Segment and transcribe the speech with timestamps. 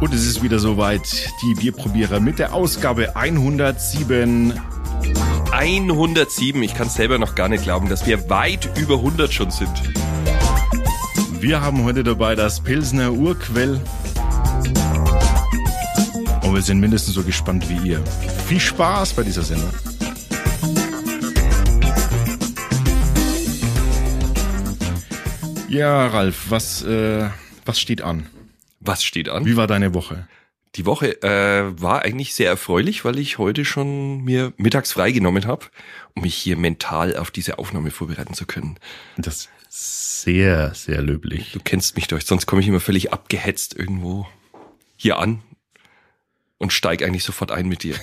[0.00, 4.58] Und es ist wieder soweit, die Bierprobierer mit der Ausgabe 107.
[5.52, 9.70] 107, ich kann selber noch gar nicht glauben, dass wir weit über 100 schon sind.
[11.40, 13.80] Wir haben heute dabei das Pilsner Urquell.
[16.42, 18.02] Und wir sind mindestens so gespannt wie ihr.
[18.46, 19.70] Viel Spaß bei dieser Sendung.
[25.70, 27.30] Ja, Ralf, was, äh,
[27.64, 28.26] was steht an?
[28.80, 29.46] Was steht an?
[29.46, 30.26] Wie war deine Woche?
[30.74, 35.66] Die Woche äh, war eigentlich sehr erfreulich, weil ich heute schon mir mittags freigenommen habe,
[36.14, 38.78] um mich hier mental auf diese Aufnahme vorbereiten zu können.
[39.16, 41.52] Das ist sehr, sehr löblich.
[41.52, 44.26] Du kennst mich doch, sonst komme ich immer völlig abgehetzt irgendwo
[44.96, 45.40] hier an
[46.58, 47.94] und steig eigentlich sofort ein mit dir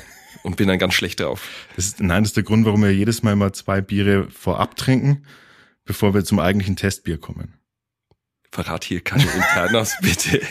[0.43, 1.49] und bin dann ganz schlecht drauf.
[1.75, 4.75] Das ist, nein, das ist der Grund, warum wir jedes Mal mal zwei Biere vorab
[4.75, 5.23] trinken,
[5.85, 7.53] bevor wir zum eigentlichen Testbier kommen.
[8.51, 10.41] Verrat hier keine Internas, bitte.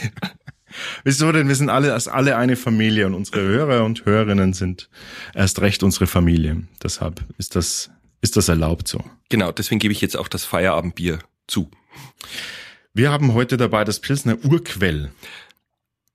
[1.04, 1.48] Wieso denn?
[1.48, 4.90] Wir sind alle erst alle eine Familie und unsere Hörer und Hörerinnen sind
[5.34, 6.64] erst recht unsere Familie.
[6.82, 9.02] Deshalb ist das, ist das erlaubt so.
[9.30, 11.70] Genau, deswegen gebe ich jetzt auch das Feierabendbier zu.
[12.92, 15.10] Wir haben heute dabei das Pilsner Urquell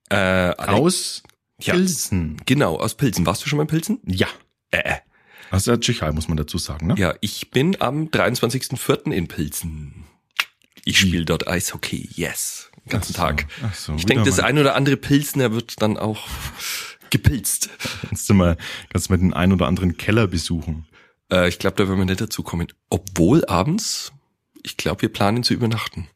[0.10, 1.24] Äh, aus
[1.62, 1.74] Ja.
[1.74, 2.38] Pilsen.
[2.46, 3.26] Genau, aus Pilsen.
[3.26, 4.00] Warst du schon mal in Pilsen?
[4.06, 4.28] Ja.
[4.72, 4.96] Äh, äh.
[5.52, 6.96] Aus der Tschechei muss man dazu sagen, ne?
[6.98, 9.12] Ja, ich bin am 23.04.
[9.12, 10.06] in Pilsen.
[10.86, 12.72] Ich spiele dort Eishockey, yes.
[12.86, 13.48] Den ganzen Ach so, Tag.
[13.64, 16.28] ach so, ich denke, das ein oder andere Pilsner wird dann auch
[17.10, 17.70] gepilzt.
[18.08, 18.58] Kannst du mal,
[18.90, 20.88] kannst du mal den ein oder anderen Keller besuchen.
[21.32, 22.68] Äh, ich glaube, da werden wir nicht dazu kommen.
[22.90, 24.12] Obwohl abends,
[24.64, 26.08] ich glaube, wir planen zu übernachten.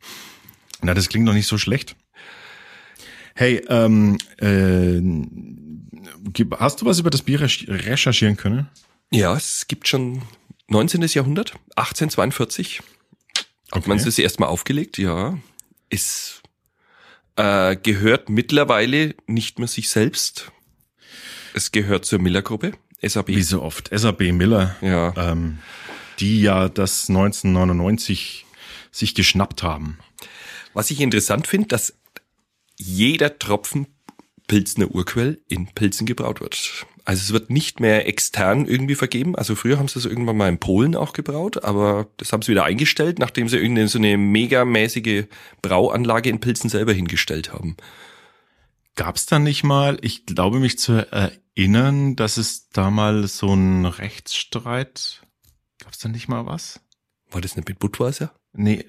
[0.81, 1.95] Na, das klingt doch nicht so schlecht.
[3.36, 5.02] Hey, ähm, äh,
[6.58, 8.69] hast du was über das Bier recherch- recherchieren können?
[9.11, 10.22] Ja, es gibt schon
[10.69, 11.02] 19.
[11.14, 12.80] Jahrhundert, 1842.
[12.80, 13.89] Hat Okay.
[13.89, 14.97] man es erstmal aufgelegt?
[14.97, 15.38] Ja.
[15.89, 16.42] Ist
[17.37, 20.52] äh, gehört mittlerweile nicht mehr sich selbst.
[21.54, 22.71] Es gehört zur Miller-Gruppe,
[23.02, 23.27] SAB.
[23.27, 23.89] Wie so oft.
[23.92, 25.14] SAB Miller, Ja.
[25.17, 25.59] ähm,
[26.20, 28.45] die ja das 1999
[28.92, 29.99] sich geschnappt haben.
[30.73, 31.93] Was ich interessant finde, dass
[32.77, 33.87] jeder Tropfen
[34.47, 36.86] Pilsner Urquell in Pilzen gebraut wird.
[37.03, 39.36] Also es wird nicht mehr extern irgendwie vergeben.
[39.36, 42.52] Also früher haben sie das irgendwann mal in Polen auch gebraut, aber das haben sie
[42.52, 45.25] wieder eingestellt, nachdem sie irgendeine so eine megamäßige
[45.61, 47.77] Brauanlage in Pilzen selber hingestellt haben.
[48.95, 53.85] Gab's da nicht mal, ich glaube mich zu erinnern, dass es da mal so einen
[53.85, 55.21] Rechtsstreit,
[55.83, 56.80] gab's da nicht mal was?
[57.30, 58.33] War das nicht mit Budweiser?
[58.53, 58.85] Nee,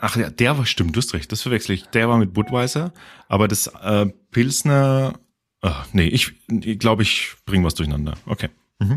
[0.00, 1.84] ach ja, der war, stimmt, du hast recht, das verwechsel ich.
[1.86, 2.92] Der war mit Budweiser,
[3.28, 5.18] aber das äh, Pilsner,
[5.60, 8.14] ach, nee, ich, ich glaube, ich bring was durcheinander.
[8.26, 8.48] Okay,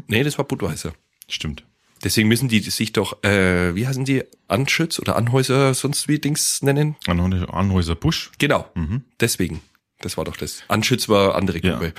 [0.07, 0.93] Nee, das war Budweiser.
[1.27, 1.65] stimmt.
[2.03, 6.61] Deswegen müssen die sich doch, äh, wie heißen die, Anschütz oder Anhäuser sonst wie Dings
[6.61, 6.95] nennen?
[7.07, 8.31] Anhäuser Anhäuser Busch.
[8.39, 9.03] Genau, Mhm.
[9.21, 9.61] deswegen.
[10.01, 10.63] Das war doch das.
[10.67, 11.73] Anschütz war andere Ja.
[11.73, 11.93] Gruppe.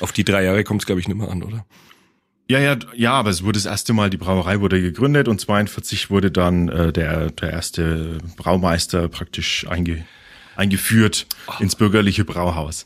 [0.00, 1.66] Auf die drei Jahre kommt es, glaube ich, nicht mehr an, oder?
[2.48, 6.10] Ja, ja, ja, aber es wurde das erste Mal, die Brauerei wurde gegründet und 42
[6.10, 10.04] wurde dann äh, der, der erste Braumeister praktisch einge,
[10.56, 11.26] eingeführt
[11.60, 12.84] ins bürgerliche Brauhaus.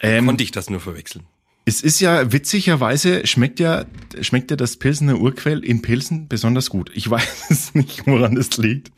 [0.00, 1.26] Ähm, Konnte ich das nur verwechseln?
[1.66, 3.86] Es ist ja witzigerweise schmeckt ja
[4.20, 6.90] schmeckt ja das Pilsener Urquell in Pilsen besonders gut.
[6.94, 8.92] Ich weiß es nicht, woran das liegt,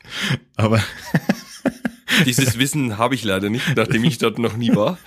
[0.56, 0.82] aber
[2.24, 4.98] Dieses Wissen habe ich leider nicht, nachdem ich dort noch nie war.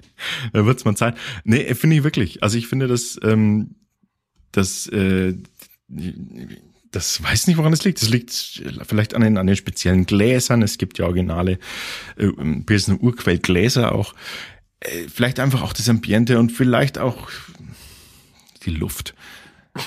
[0.52, 1.16] da wird's mal Zeit.
[1.44, 2.42] Nee, finde ich wirklich.
[2.42, 3.76] Also ich finde das ähm,
[4.52, 5.34] das äh,
[6.90, 8.02] das weiß nicht, woran das liegt.
[8.02, 10.62] Das liegt vielleicht an den, an den speziellen Gläsern.
[10.62, 11.58] Es gibt ja originale
[12.16, 12.28] äh,
[12.64, 14.14] Pilsener Urquell Gläser auch.
[14.80, 17.28] Äh, vielleicht einfach auch das Ambiente und vielleicht auch
[18.64, 19.14] die Luft.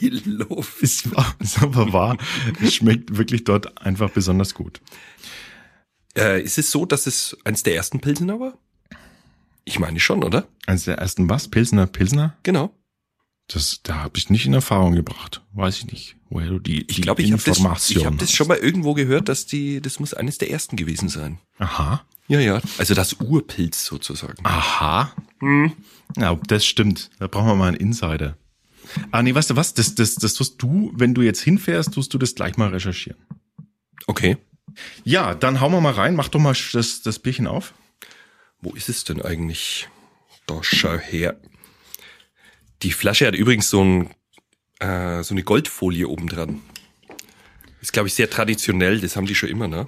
[0.00, 0.82] Die Luft.
[0.82, 2.16] Ist, wahr, ist aber wahr.
[2.60, 4.80] Es schmeckt wirklich dort einfach besonders gut.
[6.16, 8.58] Äh, ist es so, dass es eins der ersten Pilsener war?
[9.64, 10.48] Ich meine schon, oder?
[10.66, 11.48] Eines der ersten was?
[11.48, 12.36] Pilsner, Pilsner?
[12.42, 12.74] Genau.
[13.52, 15.42] Das, da habe ich nicht in Erfahrung gebracht.
[15.52, 18.18] Weiß ich nicht, woher du die, Ich die glaube, ich habe das, Information ich hab
[18.18, 18.36] das hast.
[18.36, 21.38] schon mal irgendwo gehört, dass die, das muss eines der ersten gewesen sein.
[21.58, 22.04] Aha.
[22.28, 22.60] Ja, ja.
[22.78, 24.42] Also das Urpilz sozusagen.
[24.44, 25.12] Aha.
[26.16, 27.10] Ja, ob das stimmt.
[27.18, 28.36] Da brauchen wir mal einen Insider.
[29.10, 29.74] Ah, nee, weißt du was?
[29.74, 33.18] Das, das, das tust du, wenn du jetzt hinfährst, tust du das gleich mal recherchieren.
[34.06, 34.38] Okay.
[35.04, 36.14] Ja, dann hauen wir mal rein.
[36.14, 37.74] Mach doch mal das, das Bierchen auf.
[38.60, 39.88] Wo ist es denn eigentlich?
[40.46, 41.38] Da schau her.
[42.82, 44.10] Die Flasche hat übrigens so, ein,
[44.80, 46.60] äh, so eine Goldfolie oben dran.
[47.80, 49.00] Ist, glaube ich, sehr traditionell.
[49.00, 49.86] Das haben die schon immer, ne?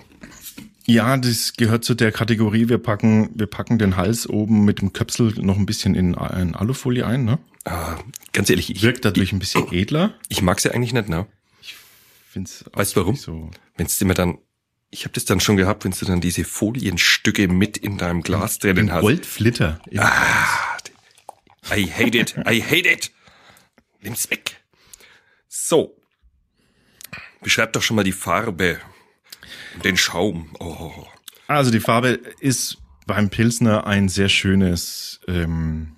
[0.86, 4.92] Ja, das gehört zu der Kategorie, wir packen, wir packen den Hals oben mit dem
[4.92, 7.38] Köpsel noch ein bisschen in, in Alufolie ein, ne?
[7.64, 7.96] Ah,
[8.32, 10.12] ganz ehrlich, ich, Wirkt dadurch ein bisschen edler.
[10.28, 11.26] ich mag's ja eigentlich nicht, ne?
[12.28, 13.16] Find's auch Weißt du warum?
[13.16, 13.50] So.
[13.76, 14.38] Wenn's immer dann,
[14.90, 18.58] ich habe das dann schon gehabt, wenn du dann diese Folienstücke mit in deinem Glas
[18.58, 19.00] drinnen hast.
[19.00, 19.80] Goldflitter.
[19.96, 20.73] Ah,
[21.70, 23.10] I hate it, I hate it.
[24.02, 24.56] Nimm's weg.
[25.48, 25.96] So.
[27.42, 28.80] Beschreib doch schon mal die Farbe.
[29.82, 30.54] Den Schaum.
[30.60, 31.06] Oh.
[31.46, 35.96] Also die Farbe ist beim Pilsner ein sehr schönes, ähm,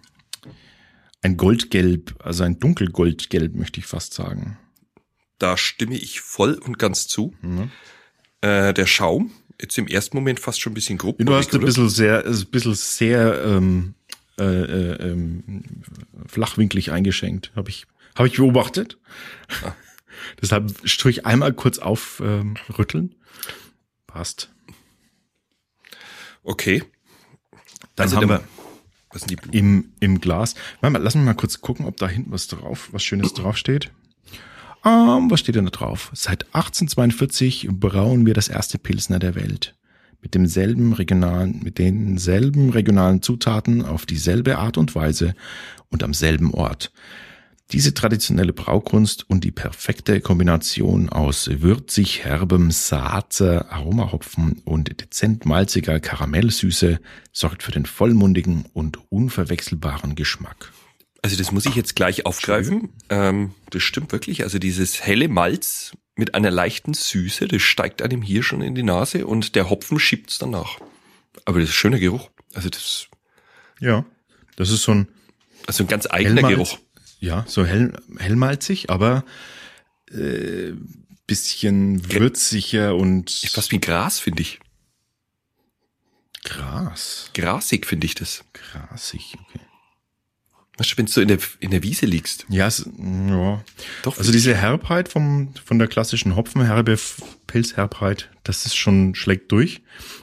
[1.22, 4.58] ein Goldgelb, also ein dunkelgoldgelb, möchte ich fast sagen.
[5.38, 7.34] Da stimme ich voll und ganz zu.
[8.40, 11.18] Äh, der Schaum, jetzt im ersten Moment fast schon ein bisschen grob.
[11.18, 13.94] Du hast ein bisschen sehr, ein bisschen sehr ähm,
[14.38, 15.64] äh, äh, ähm,
[16.26, 18.98] flachwinklig eingeschenkt, habe ich, habe ich beobachtet.
[20.42, 22.56] Deshalb strich einmal kurz aufrütteln.
[22.68, 23.14] Ähm, rütteln.
[24.06, 24.50] Passt.
[26.42, 26.82] Okay.
[27.96, 28.42] Dann Also haben wir
[29.10, 29.52] Was sind die Blumen?
[29.54, 30.54] im, im Glas.
[30.80, 33.90] Warte mal, lass mich mal kurz gucken, ob da hinten was drauf, was Schönes draufsteht.
[34.84, 36.10] Ähm, was steht denn da drauf?
[36.14, 39.74] Seit 1842 brauen wir das erste Pilsner der Welt.
[40.26, 45.36] Mit demselben regionalen, mit denselben regionalen Zutaten auf dieselbe Art und Weise
[45.88, 46.90] und am selben Ort.
[47.70, 56.00] Diese traditionelle Braukunst und die perfekte Kombination aus würzig herbem Saazer Aromahopfen und dezent malziger
[56.00, 56.98] Karamellsüße
[57.30, 60.72] sorgt für den vollmundigen und unverwechselbaren Geschmack.
[61.22, 62.88] Also das muss ich jetzt gleich aufgreifen.
[63.10, 64.42] Ähm, das stimmt wirklich.
[64.42, 68.82] Also dieses helle Malz mit einer leichten Süße, das steigt einem hier schon in die
[68.82, 70.78] Nase und der Hopfen schiebt's danach.
[71.44, 72.30] Aber das ist ein schöner Geruch.
[72.54, 73.08] Also das
[73.78, 74.04] Ja.
[74.56, 75.08] Das ist so ein
[75.66, 76.54] also ein ganz eigener Hellmalz.
[76.54, 76.78] Geruch.
[77.18, 79.24] Ja, so hell, hellmalzig, aber
[80.10, 80.72] äh,
[81.26, 84.60] bisschen würziger und Ist fast wie Gras, finde ich.
[86.44, 87.30] Gras.
[87.34, 88.44] Grasig finde ich das.
[88.52, 89.60] Grasig, okay.
[90.78, 92.44] Weißt du, wenn du so in der, in der Wiese liegst.
[92.48, 93.64] Ja, es, ja.
[94.02, 96.98] Doch, Also diese Herbheit vom, von der klassischen Hopfenherbe,
[97.46, 99.82] Pilzherbheit, das ist schon, schlägt durch.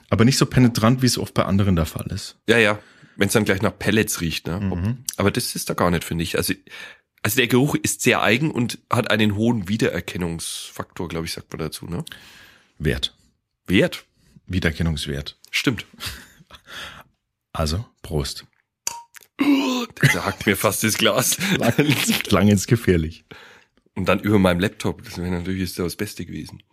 [0.10, 2.38] Aber nicht so penetrant, wie es oft bei anderen der Fall ist.
[2.48, 2.80] Ja, ja.
[3.16, 4.60] Wenn es dann gleich nach Pellets riecht, ne?
[4.60, 4.98] Mhm.
[5.18, 6.38] Aber das ist da gar nicht, finde ich.
[6.38, 6.54] Also,
[7.24, 11.60] also der Geruch ist sehr eigen und hat einen hohen Wiedererkennungsfaktor, glaube ich, sagt man
[11.60, 12.04] dazu, ne?
[12.78, 13.16] Wert.
[13.66, 14.06] Wert.
[14.46, 15.40] Wiedererkennungswert.
[15.50, 15.86] Stimmt.
[17.54, 18.46] Also, Prost.
[19.38, 21.38] Da hackt mir fast das Glas.
[22.24, 23.26] Klang jetzt gefährlich.
[23.96, 25.04] Und dann über meinem Laptop.
[25.04, 26.64] Das wäre natürlich ist das Beste gewesen.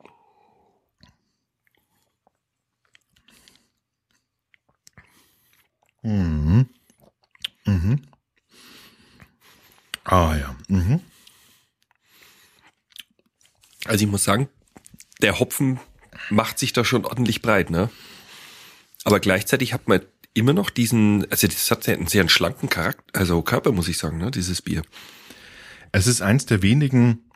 [10.04, 10.56] Ah ja.
[10.68, 11.00] Mhm.
[13.84, 14.48] Also ich muss sagen,
[15.22, 15.78] der Hopfen
[16.30, 17.90] macht sich da schon ordentlich breit, ne?
[19.04, 20.00] Aber gleichzeitig hat man
[20.34, 24.18] immer noch diesen, also das hat einen sehr schlanken Charakter, also Körper, muss ich sagen,
[24.18, 24.82] ne, dieses Bier.
[25.92, 27.30] Es ist eins der wenigen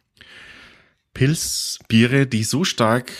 [1.13, 3.13] Pilzbiere, die so stark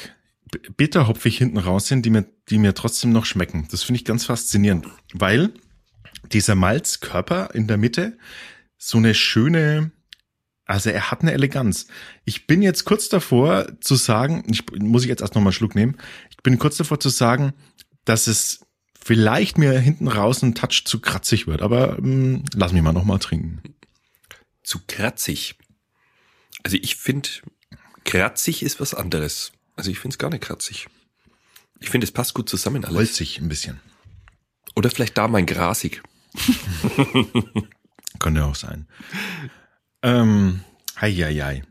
[0.77, 3.67] bitterhopfig hinten raus sind, die mir, die mir trotzdem noch schmecken.
[3.71, 5.53] Das finde ich ganz faszinierend, weil
[6.33, 8.19] dieser Malzkörper in der Mitte
[8.79, 9.91] so eine schöne,
[10.67, 11.87] also er hat eine Eleganz.
[12.25, 15.75] Ich bin jetzt kurz davor zu sagen, ich, muss ich jetzt erst nochmal einen Schluck
[15.75, 15.97] nehmen,
[16.31, 17.53] ich bin kurz davor zu sagen,
[18.05, 18.64] dass es
[19.05, 23.19] vielleicht mir hinten raus ein Touch zu kratzig wird, aber ähm, lass mich mal nochmal
[23.19, 23.63] trinken.
[24.63, 25.57] Zu kratzig.
[26.63, 27.29] Also ich finde,
[28.05, 29.53] kratzig ist was anderes.
[29.77, 30.89] Also ich finde es gar nicht kratzig.
[31.81, 32.97] Ich finde, es passt gut zusammen alles.
[32.97, 33.79] Holzig ein bisschen.
[34.75, 36.03] Oder vielleicht da mein grasig.
[38.19, 38.89] Könnte auch sein.
[40.03, 40.65] Ähm,
[40.99, 41.63] hei, hei, hei.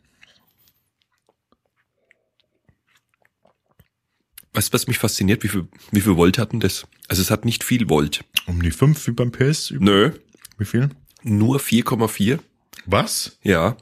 [4.54, 5.44] Weißt du, was mich fasziniert?
[5.44, 6.86] Wie viel, wie viel Volt hatten das?
[7.08, 8.24] Also es hat nicht viel Volt.
[8.46, 9.72] Um die fünf wie beim Pilz.
[9.72, 10.12] Nö.
[10.58, 10.90] Wie viel?
[11.24, 12.40] Nur 4,4.
[12.86, 13.38] Was?
[13.42, 13.78] Ja.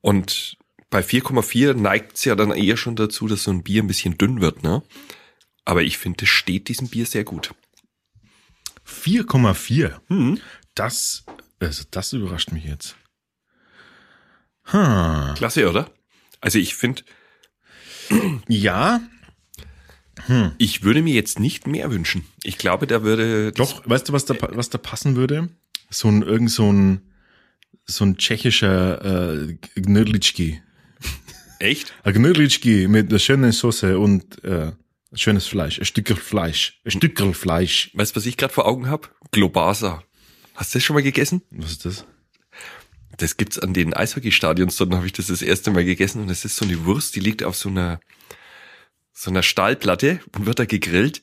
[0.00, 0.56] Und
[0.90, 4.18] bei 4,4 neigt es ja dann eher schon dazu, dass so ein Bier ein bisschen
[4.18, 4.82] dünn wird, ne?
[5.64, 7.54] Aber ich finde, es steht diesem Bier sehr gut.
[8.86, 10.00] 4,4.
[10.08, 10.40] Hm.
[10.74, 11.24] Das,
[11.60, 12.96] also das überrascht mich jetzt.
[14.64, 15.34] Hm.
[15.36, 15.90] Klasse, oder?
[16.40, 17.02] Also ich finde,
[18.48, 19.00] Ja,
[20.58, 22.24] ich würde mir jetzt nicht mehr wünschen.
[22.42, 25.50] Ich glaube, da würde doch, weißt du, was da, was da passen würde?
[25.90, 27.00] So ein, irgend so ein,
[27.84, 30.60] so ein tschechischer äh, Gnödlitschki.
[31.58, 31.92] echt.
[32.02, 34.72] Ein Gnödlitschki mit der schönen Soße und äh,
[35.14, 37.90] Schönes Fleisch, ein Stückel Fleisch, ein Stückel Fleisch.
[37.94, 39.08] Weißt du, was ich gerade vor Augen habe?
[39.30, 40.02] Globasa.
[40.54, 41.42] Hast du das schon mal gegessen?
[41.50, 42.04] Was ist das?
[43.16, 46.44] Das gibt's an den Eishockeystadions, dort habe ich das das erste Mal gegessen und es
[46.44, 47.98] ist so eine Wurst, die liegt auf so einer
[49.18, 51.22] so einer Stahlplatte und wird da gegrillt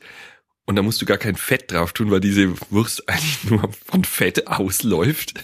[0.65, 4.03] und da musst du gar kein Fett drauf tun, weil diese Wurst eigentlich nur von
[4.03, 5.35] Fett ausläuft.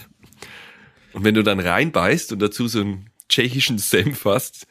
[1.12, 4.66] Und wenn du dann reinbeißt und dazu so einen tschechischen Senf hast,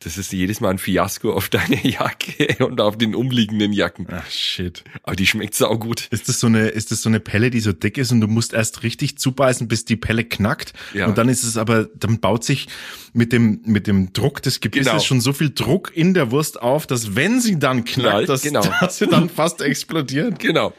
[0.00, 4.06] das ist jedes Mal ein Fiasko auf deine Jacke und auf den umliegenden Jacken.
[4.10, 4.84] Ach shit.
[5.02, 6.06] Aber die schmeckt saugut.
[6.10, 8.28] Ist das so eine, ist das so eine Pelle, die so dick ist und du
[8.28, 10.72] musst erst richtig zubeißen, bis die Pelle knackt?
[10.94, 11.06] Ja.
[11.06, 12.68] Und dann ist es aber, dann baut sich
[13.12, 15.02] mit dem, mit dem Druck des Gebisses Genau.
[15.02, 18.42] schon so viel Druck in der Wurst auf, dass wenn sie dann knackt, Knallt, dass,
[18.42, 18.62] genau.
[18.80, 20.38] dass sie dann fast explodiert.
[20.38, 20.72] Genau.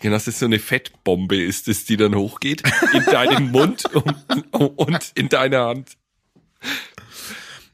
[0.00, 4.72] Genau, das ist so eine Fettbombe ist es, die dann hochgeht in deinen Mund und,
[4.76, 5.96] und in deine Hand.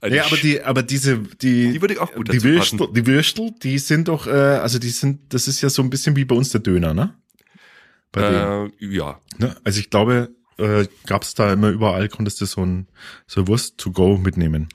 [0.01, 3.53] Also Ja, aber die, aber diese, die, Die würde auch gut die Würstel, die Würstel,
[3.63, 6.35] die sind doch, äh, also die sind, das ist ja so ein bisschen wie bei
[6.35, 7.15] uns der Döner, ne?
[8.13, 8.73] Bei denen.
[8.81, 9.57] äh, ja, Ne?
[9.63, 12.89] Also ich glaube, äh, gab es da immer überall, konntest du so ein
[13.27, 14.69] so Wurst to go mitnehmen.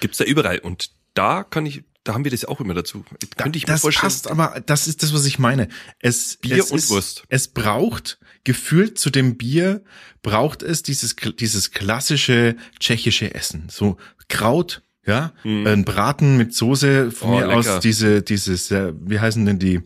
[0.00, 0.58] gibt's da überall.
[0.58, 3.04] Und da kann ich, da haben wir das auch immer dazu.
[3.36, 4.02] Könnte ich mir das vorstellen.
[4.02, 5.68] passt, aber das ist das, was ich meine.
[5.98, 7.24] Es, Bier es und ist, Wurst.
[7.28, 9.82] Es braucht gefühlt zu dem Bier
[10.22, 13.96] braucht es dieses dieses klassische tschechische Essen, so
[14.30, 14.82] Kraut.
[15.06, 17.30] Ja, ein Braten mit Soße, von.
[17.30, 17.58] Oh, mir lecker.
[17.76, 19.80] aus diese, dieses, äh, wie heißen denn die,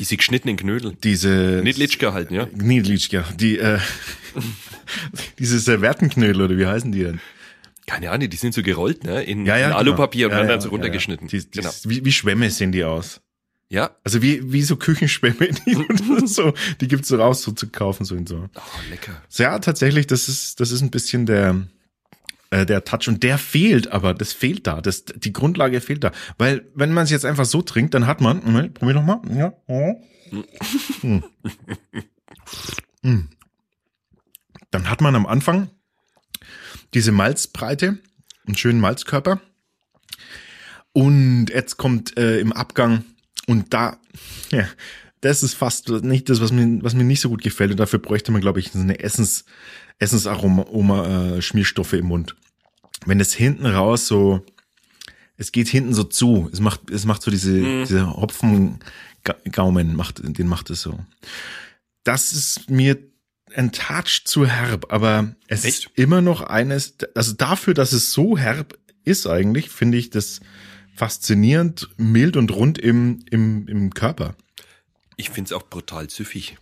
[0.00, 0.96] Diese geschnittenen Knödel.
[1.02, 2.48] diese, Nidlitschka halt, ja.
[2.52, 3.78] Niedlitschka, die, äh,
[5.38, 7.20] diese Serviettenknödel oder wie heißen die denn?
[7.86, 9.22] Keine Ahnung, die sind so gerollt, ne?
[9.22, 9.78] In, Ja, ja, in genau.
[9.78, 11.28] Alupapier und ja, werden ja, dann so runtergeschnitten.
[11.28, 11.70] Die, die, genau.
[11.84, 13.20] wie, wie Schwämme sehen die aus.
[13.70, 13.90] Ja.
[14.04, 18.14] Also wie, wie so Küchenschwämme, die so, die gibt's so raus so zu kaufen, so
[18.16, 18.48] und so.
[18.54, 19.22] Oh, lecker.
[19.28, 21.66] So, Ja, tatsächlich, das ist, das ist ein bisschen der,
[22.50, 26.12] äh, der Touch und der fehlt aber, das fehlt da, das, die Grundlage fehlt da.
[26.38, 29.20] Weil, wenn man es jetzt einfach so trinkt, dann hat man, Moment, probier noch mal,
[29.34, 29.94] ja, oh.
[31.00, 31.24] Hm.
[33.02, 33.28] Hm.
[34.70, 35.70] Dann hat man am Anfang
[36.94, 37.98] diese Malzbreite,
[38.46, 39.40] einen schönen Malzkörper.
[40.92, 43.04] Und jetzt kommt äh, im Abgang
[43.46, 43.98] und da,
[44.50, 44.66] ja,
[45.20, 47.70] das ist fast nicht das, was mir, was mir nicht so gut gefällt.
[47.70, 49.44] Und dafür bräuchte man, glaube ich, eine Essens,
[49.98, 52.36] Essensaroma, Oma, äh, Schmierstoffe im Mund.
[53.06, 54.44] Wenn es hinten raus so,
[55.36, 60.48] es geht hinten so zu, es macht, es macht so diese, diese Hopfengaumen, macht, den
[60.48, 60.98] macht es so.
[62.04, 62.98] Das ist mir
[63.54, 65.86] ein Touch zu herb, aber es Echt?
[65.86, 70.40] ist immer noch eines, also dafür, dass es so herb ist eigentlich, finde ich das
[70.94, 74.34] faszinierend mild und rund im, im, im Körper.
[75.16, 76.58] Ich find's auch brutal süffig.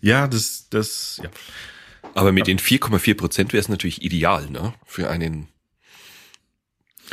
[0.00, 1.30] Ja, das, das, ja.
[2.18, 4.74] Aber mit den 4,4 Prozent wäre es natürlich ideal, ne?
[4.84, 5.46] Für einen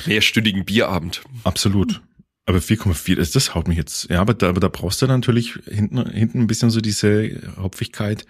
[0.07, 1.21] mehrstündigen Bierabend.
[1.43, 2.01] Absolut.
[2.47, 4.09] Aber 4,4, das, das haut mich jetzt.
[4.09, 8.25] Ja, aber da, aber da brauchst du natürlich hinten, hinten ein bisschen so diese Hopfigkeit,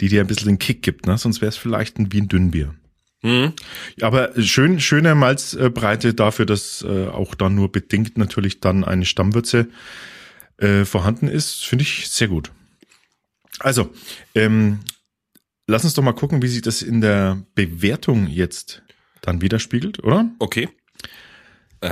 [0.00, 1.16] die dir ein bisschen den Kick gibt, ne?
[1.16, 2.74] Sonst wäre es vielleicht ein, wie ein Dünnbier.
[3.22, 3.52] Hm?
[3.96, 9.04] Ja, aber schön, schöne Malzbreite dafür, dass äh, auch dann nur bedingt natürlich dann eine
[9.04, 9.68] Stammwürze
[10.56, 12.50] äh, vorhanden ist, finde ich sehr gut.
[13.60, 13.94] Also,
[14.34, 14.80] ähm,
[15.70, 18.82] lass uns doch mal gucken, wie sich das in der Bewertung jetzt
[19.22, 20.28] dann widerspiegelt, oder?
[20.38, 20.68] Okay.
[21.80, 21.88] Äh,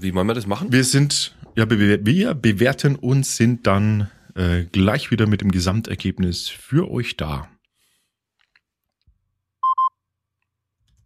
[0.00, 0.72] wie wollen wir das machen?
[0.72, 6.90] Wir sind, ja, wir, bewerten uns, sind dann äh, gleich wieder mit dem Gesamtergebnis für
[6.90, 7.48] euch da.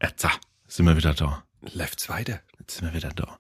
[0.02, 0.33] Jetzt ah,
[0.66, 1.45] sind wir wieder da.
[1.75, 2.40] Läuft's weiter.
[2.59, 3.38] Jetzt sind wir wieder da.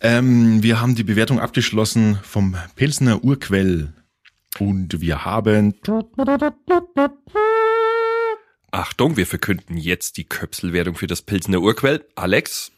[0.00, 3.92] Ähm, wir haben die Bewertung abgeschlossen vom Pilsner Urquell.
[4.58, 5.74] Und wir haben
[8.74, 12.04] Achtung, wir verkünden jetzt die Köpselwertung für das Pilsener Urquell.
[12.16, 12.72] Alex.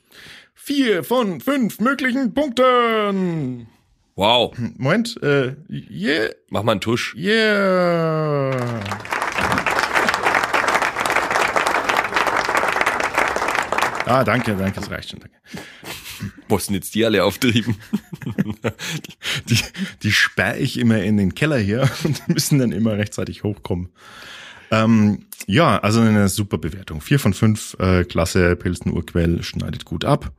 [0.54, 3.66] vier von fünf möglichen Punkten.
[4.14, 4.54] Wow.
[4.76, 7.14] Moment, äh, yeah, Mach mal einen Tusch.
[7.16, 8.50] yeah.
[14.04, 15.20] Ah, danke, danke, das reicht schon.
[15.20, 15.36] Danke.
[16.46, 17.76] Wo sind jetzt die alle auftrieben?
[19.48, 19.58] Die,
[20.02, 23.88] die sperre ich immer in den Keller hier und die müssen dann immer rechtzeitig hochkommen.
[24.70, 27.00] Ähm, ja, also eine super Bewertung.
[27.00, 30.32] Vier von fünf, äh, klasse, Pilsen Urquell schneidet gut ab.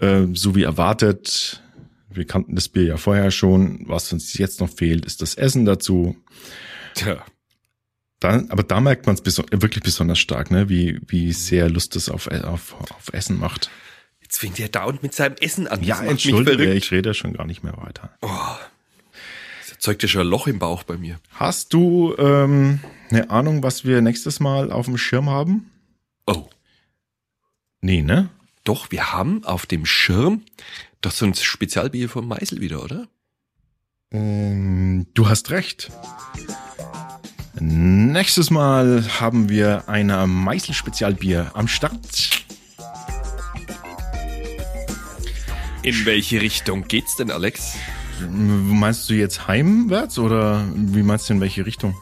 [0.00, 1.62] Äh, so wie erwartet.
[2.10, 3.84] Wir kannten das Bier ja vorher schon.
[3.88, 6.16] Was uns jetzt noch fehlt, ist das Essen dazu.
[6.94, 7.24] Tja.
[8.20, 10.68] Dann, aber da merkt man es beso wirklich besonders stark, ne?
[10.68, 13.70] wie, wie sehr Lust das auf, auf, auf Essen macht.
[14.20, 15.82] Jetzt fängt er dauernd mit seinem Essen an.
[15.82, 18.10] Ja, Das mich entschuldige, ich rede schon gar nicht mehr weiter.
[18.20, 18.30] Das
[19.78, 21.20] erzeugt ja schon ein Loch im Bauch bei mir.
[21.30, 22.80] Hast du ähm,
[23.10, 25.70] eine Ahnung, was wir nächstes Mal auf dem Schirm haben?
[26.26, 26.48] Oh.
[27.80, 28.28] Nee, ne?
[28.64, 30.42] Doch, wir haben auf dem Schirm
[31.00, 33.06] doch so ein Spezialbier vom Meisel wieder, oder?
[34.10, 35.92] Ähm, du hast recht.
[37.60, 42.44] Nächstes Mal haben wir ein Meißel-Spezialbier am Start.
[45.84, 47.76] In welche Richtung geht's denn, Alex?
[48.30, 51.94] Meinst du jetzt heimwärts oder wie meinst du in welche Richtung?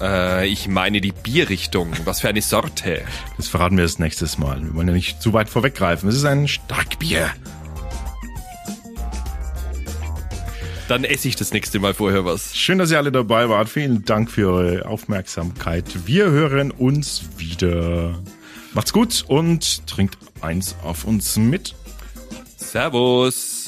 [0.00, 1.92] Äh, ich meine die Bierrichtung.
[2.04, 3.02] Was für eine Sorte?
[3.36, 4.62] Das verraten wir das nächstes Mal.
[4.62, 6.08] Wir wollen ja nicht zu weit vorweggreifen.
[6.08, 7.30] Es ist ein Starkbier.
[10.88, 12.54] Dann esse ich das nächste Mal vorher was.
[12.54, 13.68] Schön, dass ihr alle dabei wart.
[13.68, 16.06] Vielen Dank für eure Aufmerksamkeit.
[16.06, 18.22] Wir hören uns wieder.
[18.72, 21.74] Macht's gut und trinkt eins auf uns mit.
[22.56, 23.65] Servus.